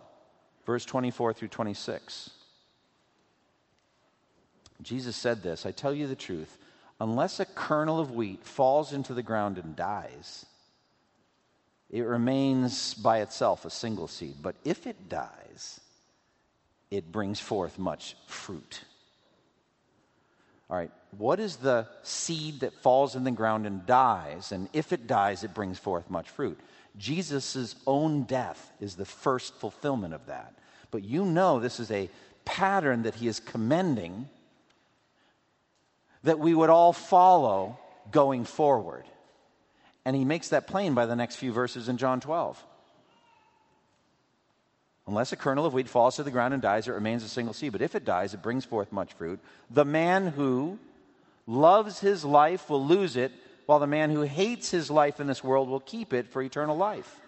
[0.65, 2.29] verse 24 through 26.
[4.81, 6.57] Jesus said this I tell you the truth,
[6.99, 10.45] unless a kernel of wheat falls into the ground and dies,
[11.89, 14.35] it remains by itself a single seed.
[14.41, 15.79] But if it dies,
[16.91, 18.81] it brings forth much fruit.
[20.69, 24.51] All right, what is the seed that falls in the ground and dies?
[24.51, 26.59] And if it dies, it brings forth much fruit.
[26.95, 30.53] Jesus' own death is the first fulfillment of that.
[30.91, 32.09] But you know this is a
[32.45, 34.27] pattern that he is commending
[36.23, 37.77] that we would all follow
[38.11, 39.05] going forward.
[40.05, 42.63] And he makes that plain by the next few verses in John 12.
[45.07, 47.53] Unless a kernel of wheat falls to the ground and dies, it remains a single
[47.53, 47.71] seed.
[47.71, 49.39] But if it dies, it brings forth much fruit.
[49.69, 50.77] The man who
[51.47, 53.31] loves his life will lose it,
[53.65, 56.77] while the man who hates his life in this world will keep it for eternal
[56.77, 57.19] life.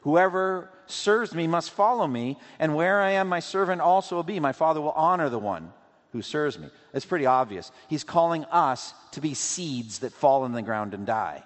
[0.00, 4.40] Whoever serves me must follow me, and where I am, my servant also will be.
[4.40, 5.72] My Father will honor the one
[6.12, 6.68] who serves me.
[6.94, 7.70] It's pretty obvious.
[7.88, 11.42] He's calling us to be seeds that fall in the ground and die.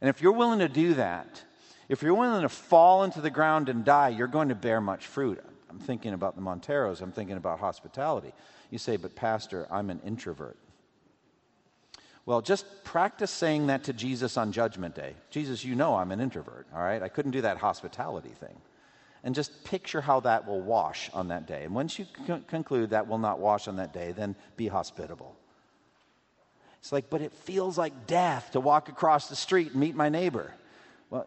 [0.00, 1.42] And if you're willing to do that,
[1.88, 5.06] if you're willing to fall into the ground and die, you're going to bear much
[5.06, 5.42] fruit.
[5.68, 8.32] I'm thinking about the Monteros, I'm thinking about hospitality.
[8.70, 10.56] You say, but Pastor, I'm an introvert.
[12.26, 15.14] Well, just practice saying that to Jesus on Judgment Day.
[15.30, 17.02] Jesus, you know I'm an introvert, all right?
[17.02, 18.56] I couldn't do that hospitality thing.
[19.22, 21.64] And just picture how that will wash on that day.
[21.64, 22.06] And once you
[22.48, 25.36] conclude that will not wash on that day, then be hospitable.
[26.80, 30.08] It's like, but it feels like death to walk across the street and meet my
[30.08, 30.54] neighbor.
[31.10, 31.26] Well,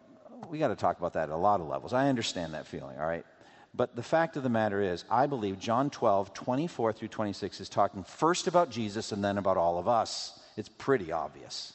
[0.50, 1.92] we got to talk about that at a lot of levels.
[1.92, 3.24] I understand that feeling, all right?
[3.72, 7.68] But the fact of the matter is, I believe John 12, 24 through 26 is
[7.68, 10.38] talking first about Jesus and then about all of us.
[10.56, 11.72] It's pretty obvious.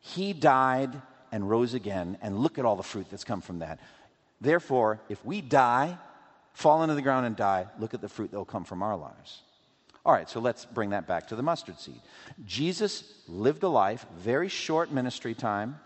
[0.00, 1.00] He died
[1.32, 3.78] and rose again, and look at all the fruit that's come from that.
[4.40, 5.98] Therefore, if we die,
[6.52, 8.96] fall into the ground and die, look at the fruit that will come from our
[8.96, 9.42] lives.
[10.04, 12.00] All right, so let's bring that back to the mustard seed.
[12.46, 15.78] Jesus lived a life, very short ministry time,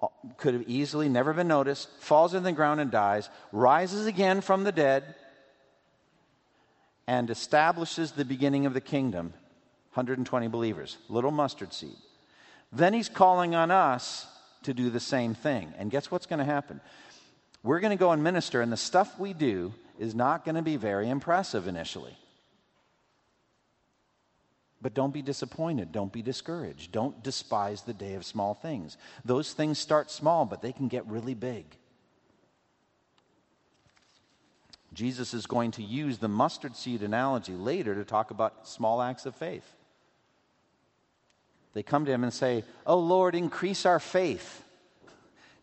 [0.00, 0.06] uh,
[0.38, 4.64] could have easily never been noticed, falls in the ground and dies, rises again from
[4.64, 5.14] the dead,
[7.06, 9.34] and establishes the beginning of the kingdom
[9.94, 11.96] 120 believers, little mustard seed.
[12.72, 14.26] Then he's calling on us
[14.62, 15.72] to do the same thing.
[15.78, 16.80] And guess what's going to happen?
[17.62, 20.62] We're going to go and minister, and the stuff we do is not going to
[20.62, 22.16] be very impressive initially.
[24.80, 25.90] But don't be disappointed.
[25.90, 26.92] Don't be discouraged.
[26.92, 28.96] Don't despise the day of small things.
[29.24, 31.64] Those things start small, but they can get really big.
[34.94, 39.26] Jesus is going to use the mustard seed analogy later to talk about small acts
[39.26, 39.74] of faith.
[41.74, 44.64] They come to him and say, Oh Lord, increase our faith.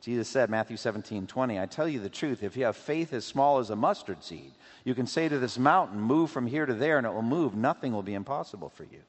[0.06, 3.26] Jesus said, Matthew 17, 20, I tell you the truth, if you have faith as
[3.26, 4.52] small as a mustard seed,
[4.84, 7.56] you can say to this mountain, Move from here to there, and it will move.
[7.56, 9.02] Nothing will be impossible for you.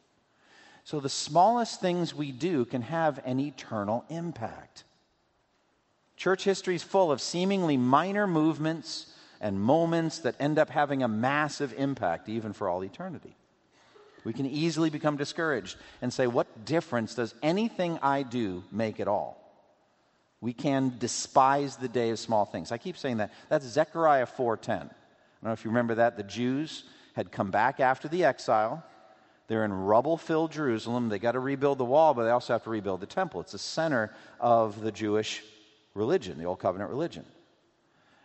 [0.85, 4.85] So the smallest things we do can have an eternal impact.
[6.16, 11.09] Church history is full of seemingly minor movements and moments that end up having a
[11.09, 13.36] massive impact, even for all eternity.
[14.24, 19.09] We can easily become discouraged and say, What difference does anything I do make at
[19.09, 19.45] all?
[20.41, 22.72] We can despise the day of small things.
[22.72, 23.32] I keep saying that.
[23.49, 24.91] That's Zechariah 4:10 I don't
[25.43, 26.16] know if you remember that.
[26.16, 26.84] The Jews
[27.14, 28.84] had come back after the exile.
[29.49, 31.09] They're in rubble filled Jerusalem.
[31.09, 33.41] They got to rebuild the wall, but they also have to rebuild the temple.
[33.41, 35.43] It's the center of the Jewish
[35.95, 37.24] religion, the Old Covenant religion.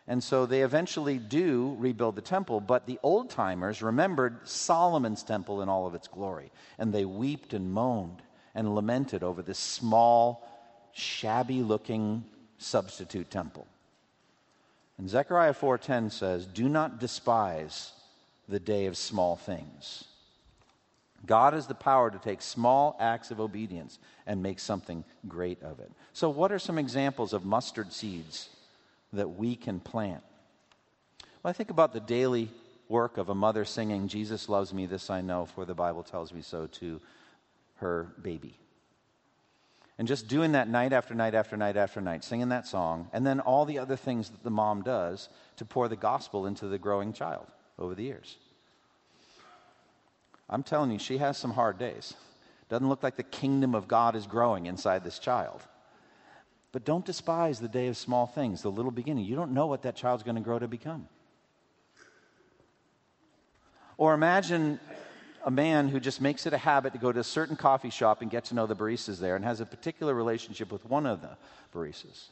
[0.07, 5.61] And so they eventually do rebuild the temple, but the old timers remembered Solomon's temple
[5.61, 6.51] in all of its glory.
[6.77, 8.21] And they wept and moaned
[8.55, 10.43] and lamented over this small,
[10.93, 12.23] shabby looking
[12.57, 13.67] substitute temple.
[14.97, 17.93] And Zechariah 4:10 says, "Do not despise
[18.47, 20.05] the day of small things."
[21.25, 25.79] God has the power to take small acts of obedience and make something great of
[25.79, 25.91] it.
[26.13, 28.49] So, what are some examples of mustard seeds
[29.13, 30.23] that we can plant?
[31.43, 32.51] Well, I think about the daily
[32.89, 36.33] work of a mother singing, Jesus loves me, this I know, for the Bible tells
[36.33, 36.99] me so, to
[37.75, 38.57] her baby.
[40.01, 43.23] And just doing that night after night after night after night, singing that song, and
[43.23, 46.79] then all the other things that the mom does to pour the gospel into the
[46.79, 47.45] growing child
[47.77, 48.37] over the years.
[50.49, 52.15] I'm telling you, she has some hard days.
[52.67, 55.61] Doesn't look like the kingdom of God is growing inside this child.
[56.71, 59.25] But don't despise the day of small things, the little beginning.
[59.25, 61.07] You don't know what that child's going to grow to become.
[63.99, 64.79] Or imagine
[65.45, 68.21] a man who just makes it a habit to go to a certain coffee shop
[68.21, 71.21] and get to know the baristas there and has a particular relationship with one of
[71.21, 71.37] the
[71.73, 72.27] baristas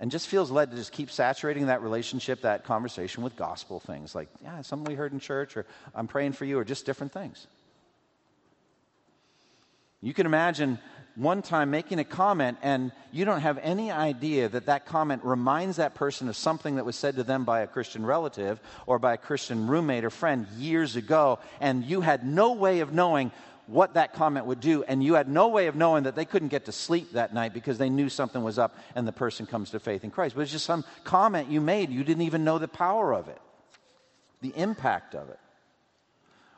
[0.00, 4.14] and just feels led to just keep saturating that relationship, that conversation with gospel things
[4.14, 7.12] like, yeah, something we heard in church, or I'm praying for you, or just different
[7.12, 7.46] things.
[10.00, 10.78] You can imagine
[11.16, 15.76] one time making a comment and you don't have any idea that that comment reminds
[15.76, 19.14] that person of something that was said to them by a Christian relative or by
[19.14, 23.30] a Christian roommate or friend years ago, and you had no way of knowing
[23.66, 26.48] what that comment would do, and you had no way of knowing that they couldn't
[26.48, 29.70] get to sleep that night because they knew something was up and the person comes
[29.70, 30.34] to faith in Christ.
[30.34, 31.90] But it's just some comment you made.
[31.90, 33.40] You didn't even know the power of it,
[34.42, 35.38] the impact of it.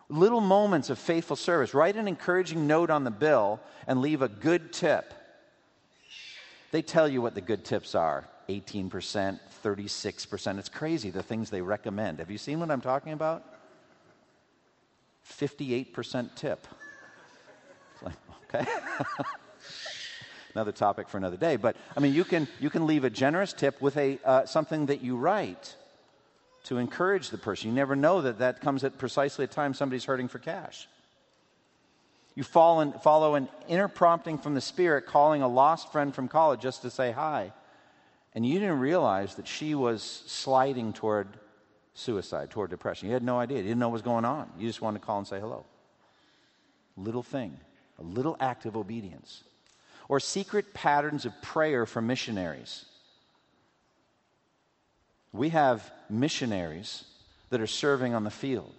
[0.08, 1.74] Little moments of faithful service.
[1.74, 5.12] Write an encouraging note on the bill and leave a good tip.
[6.70, 8.90] They tell you what the good tips are 18%,
[9.64, 10.58] 36%.
[10.58, 12.20] It's crazy the things they recommend.
[12.20, 13.44] Have you seen what I'm talking about?
[15.28, 16.66] 58% tip.
[18.02, 18.70] Like, okay.
[20.54, 21.56] another topic for another day.
[21.56, 24.86] But I mean, you can, you can leave a generous tip with a, uh, something
[24.86, 25.76] that you write
[26.66, 27.70] to encourage the person.
[27.70, 30.88] You never know that that comes at precisely a time somebody's hurting for cash.
[32.34, 36.60] You follow, follow an inner prompting from the Spirit calling a lost friend from college
[36.60, 37.52] just to say hi.
[38.34, 41.28] And you didn't realize that she was sliding toward
[41.94, 43.08] suicide, toward depression.
[43.08, 43.58] You had no idea.
[43.58, 44.50] You didn't know what was going on.
[44.58, 45.64] You just wanted to call and say hello.
[46.96, 47.58] Little thing,
[47.98, 49.44] a little act of obedience.
[50.08, 52.84] Or secret patterns of prayer for missionaries.
[55.32, 57.04] We have missionaries
[57.50, 58.72] that are serving on the field.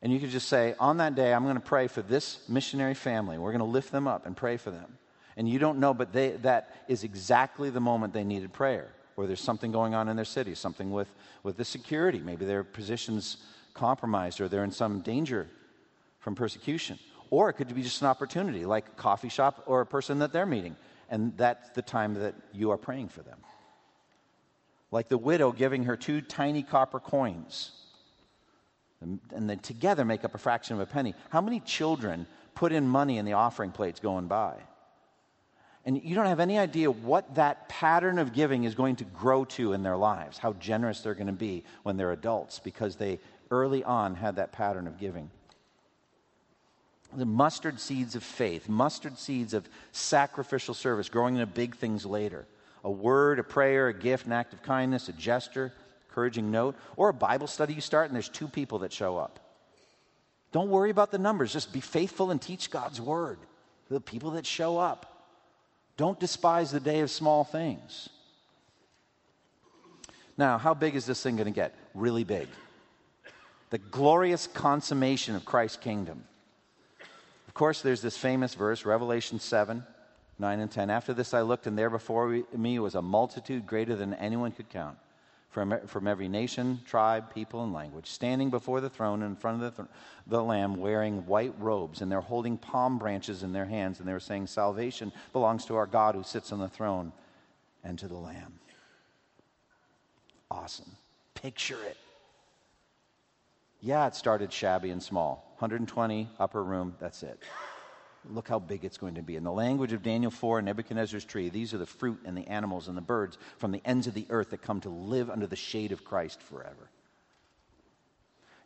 [0.00, 2.94] And you could just say, on that day, I'm going to pray for this missionary
[2.94, 3.36] family.
[3.36, 4.98] We're going to lift them up and pray for them.
[5.36, 8.88] And you don't know, but they, that is exactly the moment they needed prayer.
[9.16, 11.12] Or there's something going on in their city, something with,
[11.42, 12.20] with the security.
[12.20, 13.38] Maybe their position's
[13.74, 15.48] compromised or they're in some danger
[16.20, 16.98] from persecution.
[17.30, 20.32] Or it could be just an opportunity, like a coffee shop or a person that
[20.32, 20.76] they're meeting.
[21.10, 23.38] And that's the time that you are praying for them
[24.90, 27.72] like the widow giving her two tiny copper coins.
[29.00, 31.14] And, then together make up a fraction of a penny.
[31.30, 34.56] How many children put in money in the offering plates going by?
[35.84, 39.44] And you don't have any idea what that pattern of giving is going to grow
[39.44, 43.20] to in their lives, how generous they're going to be when they're adults because they
[43.50, 45.30] early on had that pattern of giving.
[47.14, 52.46] The mustard seeds of faith, mustard seeds of sacrificial service growing into big things later
[52.88, 55.74] a word, a prayer, a gift, an act of kindness, a gesture,
[56.08, 59.38] encouraging note, or a Bible study you start and there's two people that show up.
[60.52, 61.52] Don't worry about the numbers.
[61.52, 63.38] Just be faithful and teach God's word
[63.88, 65.26] to the people that show up.
[65.98, 68.08] Don't despise the day of small things.
[70.38, 71.74] Now, how big is this thing going to get?
[71.92, 72.48] Really big.
[73.68, 76.24] The glorious consummation of Christ's kingdom.
[77.48, 79.84] Of course, there's this famous verse, Revelation 7
[80.38, 80.90] 9 and 10.
[80.90, 84.68] After this I looked, and there before me was a multitude greater than anyone could
[84.68, 84.96] count,
[85.50, 89.76] from, from every nation, tribe, people, and language, standing before the throne in front of
[89.76, 89.88] the, th-
[90.26, 94.12] the Lamb, wearing white robes, and they're holding palm branches in their hands, and they
[94.12, 97.12] were saying, Salvation belongs to our God who sits on the throne
[97.82, 98.58] and to the Lamb.
[100.50, 100.90] Awesome.
[101.34, 101.96] Picture it.
[103.80, 107.42] Yeah, it started shabby and small 120 upper room, that's it.
[108.30, 109.36] Look how big it's going to be.
[109.36, 112.46] In the language of Daniel 4 and Nebuchadnezzar's tree, these are the fruit and the
[112.46, 115.46] animals and the birds from the ends of the earth that come to live under
[115.46, 116.90] the shade of Christ forever.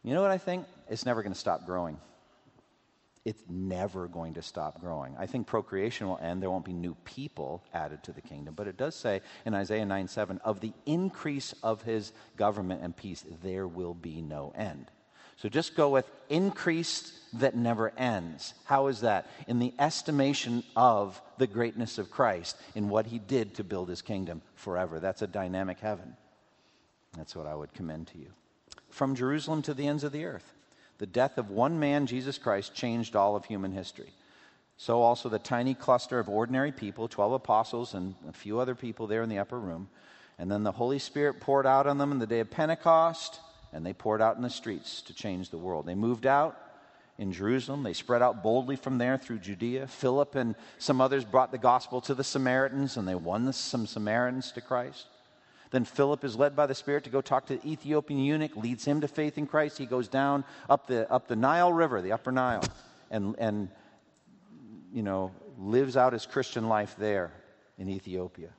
[0.03, 0.67] You know what I think?
[0.89, 1.99] It's never going to stop growing.
[3.25, 5.15] it's never going to stop growing.
[5.17, 6.43] I think procreation will end.
[6.43, 8.55] There won't be new people added to the kingdom.
[8.55, 12.97] But it does say in Isaiah 9 7, of the increase of his government and
[12.97, 14.91] peace, there will be no end.
[15.37, 18.55] So just go with increased that never ends.
[18.65, 19.27] How is that?
[19.47, 24.03] In the estimation of the greatness of Christ, in what he did to build his
[24.03, 25.01] kingdom forever.
[25.01, 26.17] That's a dynamic heaven.
[27.17, 28.29] That's what I would commend to you.
[28.91, 30.53] From Jerusalem to the ends of the earth.
[30.99, 34.13] The death of one man, Jesus Christ, changed all of human history.
[34.77, 39.07] So also the tiny cluster of ordinary people, 12 apostles and a few other people
[39.07, 39.89] there in the upper room.
[40.39, 43.41] And then the Holy Spirit poured out on them in the day of Pentecost,
[43.73, 45.87] and they poured out in the streets to change the world.
[45.87, 46.59] They moved out
[47.19, 47.83] in Jerusalem.
[47.83, 49.87] They spread out boldly from there through Judea.
[49.87, 54.53] Philip and some others brought the gospel to the Samaritans, and they won some Samaritans
[54.53, 55.07] to Christ.
[55.71, 58.85] Then Philip is led by the Spirit to go talk to the Ethiopian eunuch, leads
[58.85, 59.79] him to faith in Christ.
[59.79, 62.65] He goes down up the, up the Nile River, the upper Nile,
[63.11, 63.69] and, and
[64.93, 67.33] you know, lives out his Christian life there
[67.79, 68.51] in Ethiopia.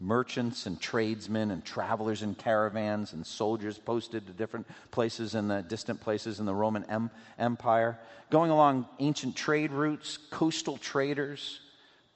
[0.00, 5.62] Merchants and tradesmen and travelers in caravans and soldiers posted to different places in the
[5.62, 7.98] distant places in the Roman em- Empire,
[8.30, 11.60] going along ancient trade routes, coastal traders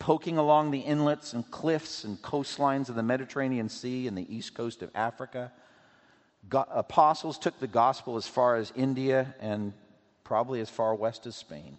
[0.02, 4.52] poking along the inlets and cliffs and coastlines of the Mediterranean Sea and the east
[4.52, 5.52] coast of Africa.
[6.48, 9.72] Go- apostles took the gospel as far as India and
[10.24, 11.78] probably as far west as Spain.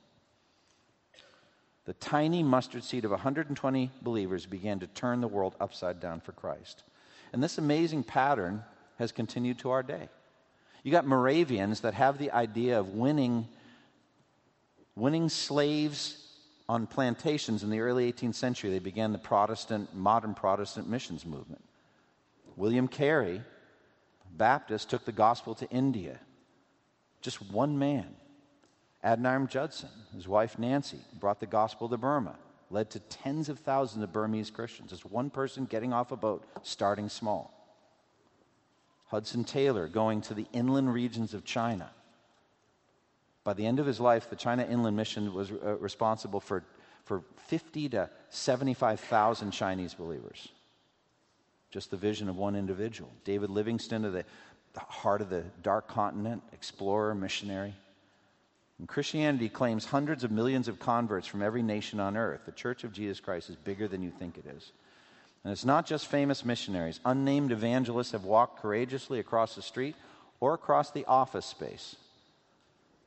[1.86, 6.32] The tiny mustard seed of 120 believers began to turn the world upside down for
[6.32, 6.84] Christ.
[7.34, 8.64] And this amazing pattern
[9.00, 10.10] has continued to our day.
[10.84, 13.48] You got Moravians that have the idea of winning,
[14.96, 16.24] winning slaves
[16.70, 21.64] on plantations in the early 18th century, they began the Protestant, modern Protestant missions movement.
[22.56, 23.42] William Carey,
[24.32, 26.20] Baptist, took the gospel to India.
[27.22, 28.16] Just one man.
[29.04, 32.36] Adoniram Judson, his wife Nancy, brought the gospel to Burma,
[32.70, 34.92] led to tens of thousands of Burmese Christians.
[34.92, 37.52] Just one person getting off a boat, starting small.
[39.08, 41.90] Hudson Taylor going to the inland regions of China
[43.44, 46.64] by the end of his life, the China Inland Mission was uh, responsible for,
[47.04, 50.48] for 50 to 75,000 Chinese believers.
[51.70, 53.12] Just the vision of one individual.
[53.26, 54.26] David Livingstone, of the
[54.76, 57.76] heart of the dark continent, explorer, missionary.
[58.84, 62.42] And Christianity claims hundreds of millions of converts from every nation on earth.
[62.46, 64.74] The Church of Jesus Christ is bigger than you think it is.
[65.46, 67.00] And it's not just famous missionaries.
[67.06, 69.96] Unnamed evangelists have walked courageously across the street
[70.42, 71.96] or across the office space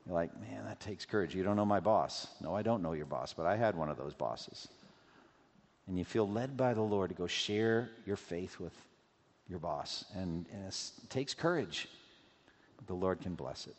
[0.07, 1.35] you're like, man, that takes courage.
[1.35, 2.29] You don't know my boss.
[2.41, 4.69] No, I don't know your boss, but I had one of those bosses.
[5.89, 8.75] And you feel led by the Lord to go share your faith with
[9.49, 10.05] your boss.
[10.15, 11.89] And, and it takes courage,
[12.77, 13.75] but the Lord can bless it.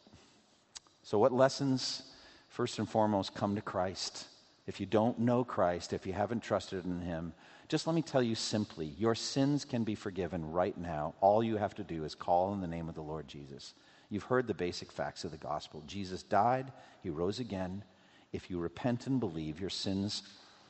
[1.08, 2.04] So, what lessons,
[2.50, 4.28] first and foremost, come to Christ?
[4.66, 7.32] If you don't know Christ, if you haven't trusted in Him,
[7.70, 11.14] just let me tell you simply your sins can be forgiven right now.
[11.22, 13.74] All you have to do is call in the name of the Lord Jesus.
[14.10, 15.82] You've heard the basic facts of the gospel.
[15.88, 17.86] Jesus died, he rose again.
[18.34, 20.24] If you repent and believe, your sins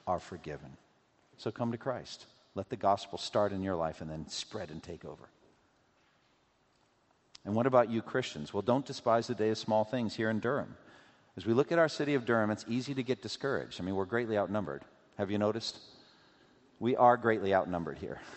[0.05, 0.77] are forgiven.
[1.38, 2.27] So come to Christ.
[2.53, 5.29] Let the gospel start in your life and then spread and take over.
[7.48, 8.54] And what about you, Christians?
[8.54, 10.76] Well, don't despise the day of small things here in Durham.
[11.38, 13.80] As we look at our city of Durham, it's easy to get discouraged.
[13.80, 14.84] I mean, we're greatly outnumbered.
[15.18, 15.80] Have you noticed?
[16.82, 18.20] We are greatly outnumbered here.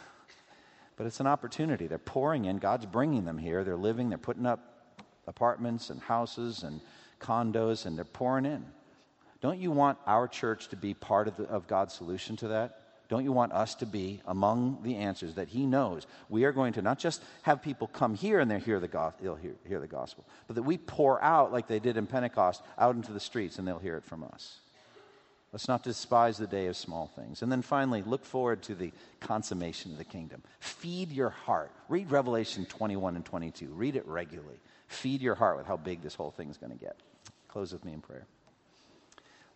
[0.97, 1.87] But it's an opportunity.
[1.87, 2.59] They're pouring in.
[2.59, 3.65] God's bringing them here.
[3.65, 4.93] They're living, they're putting up
[5.27, 6.83] apartments and houses and
[7.19, 8.67] condos, and they're pouring in.
[9.41, 12.81] Don't you want our church to be part of, the, of God's solution to that?
[13.11, 16.07] Don't you want us to be among the answers that He knows?
[16.29, 19.13] We are going to not just have people come here and they hear the, go-
[19.21, 22.63] they'll hear, hear the gospel, but that we pour out, like they did in Pentecost,
[22.79, 24.61] out into the streets and they'll hear it from us.
[25.53, 27.43] Let's not despise the day of small things.
[27.43, 30.43] And then finally, look forward to the consummation of the kingdom.
[30.61, 31.73] Feed your heart.
[31.89, 33.67] Read Revelation 21 and 22.
[33.71, 34.61] Read it regularly.
[34.87, 36.97] Feed your heart with how big this whole thing is going to get.
[37.49, 38.27] Close with me in prayer.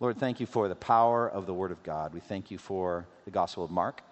[0.01, 2.12] Lord, thank you for the power of the Word of God.
[2.12, 4.03] We thank you for the Gospel of Mark,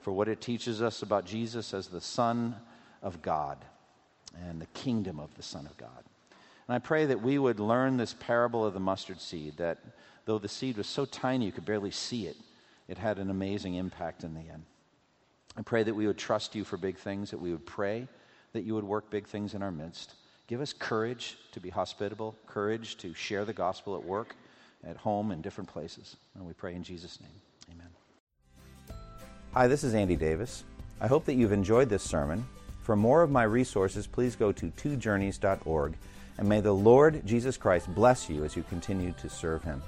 [0.00, 2.56] for what it teaches us about Jesus as the Son
[3.02, 3.58] of God
[4.46, 6.04] and the kingdom of the Son of God.
[6.68, 9.78] And I pray that we would learn this parable of the mustard seed, that
[10.26, 12.36] though the seed was so tiny you could barely see it,
[12.86, 14.64] it had an amazing impact in the end.
[15.56, 18.06] I pray that we would trust you for big things, that we would pray
[18.52, 20.14] that you would work big things in our midst.
[20.48, 24.36] Give us courage to be hospitable, courage to share the gospel at work,
[24.86, 26.16] at home, in different places.
[26.34, 27.30] And we pray in Jesus' name.
[27.72, 27.88] Amen.
[29.52, 30.64] Hi, this is Andy Davis.
[31.00, 32.46] I hope that you've enjoyed this sermon.
[32.82, 35.94] For more of my resources, please go to twojourneys.org
[36.38, 39.82] And may the Lord Jesus Christ bless you as you continue to serve him.